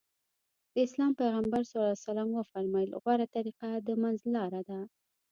د 0.73 0.75
اسلام 0.87 1.11
پيغمبر 1.21 1.61
ص 1.71 1.73
وفرمايل 2.37 2.89
غوره 3.03 3.27
طريقه 3.35 3.69
د 3.87 3.89
منځ 4.01 4.19
لاره 4.35 4.61
ده. 4.69 4.79